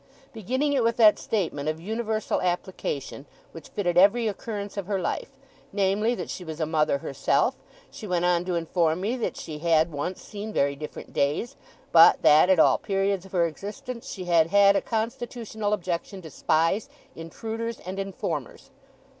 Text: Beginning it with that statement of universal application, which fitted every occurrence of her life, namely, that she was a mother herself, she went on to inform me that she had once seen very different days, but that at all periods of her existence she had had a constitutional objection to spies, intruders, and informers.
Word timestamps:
Beginning 0.33 0.73
it 0.73 0.83
with 0.83 0.97
that 0.97 1.19
statement 1.19 1.69
of 1.69 1.79
universal 1.79 2.41
application, 2.41 3.27
which 3.51 3.67
fitted 3.69 3.99
every 3.99 4.27
occurrence 4.27 4.75
of 4.75 4.87
her 4.87 4.97
life, 4.99 5.29
namely, 5.71 6.15
that 6.15 6.27
she 6.31 6.43
was 6.43 6.59
a 6.59 6.65
mother 6.65 6.97
herself, 6.97 7.55
she 7.91 8.07
went 8.07 8.25
on 8.25 8.43
to 8.45 8.55
inform 8.55 8.99
me 9.01 9.15
that 9.17 9.37
she 9.37 9.59
had 9.59 9.91
once 9.91 10.19
seen 10.19 10.51
very 10.51 10.75
different 10.75 11.13
days, 11.13 11.55
but 11.91 12.19
that 12.23 12.49
at 12.49 12.57
all 12.57 12.79
periods 12.79 13.25
of 13.27 13.31
her 13.33 13.45
existence 13.45 14.11
she 14.11 14.25
had 14.25 14.47
had 14.47 14.75
a 14.75 14.81
constitutional 14.81 15.71
objection 15.71 16.19
to 16.23 16.31
spies, 16.31 16.89
intruders, 17.15 17.79
and 17.81 17.99
informers. 17.99 18.71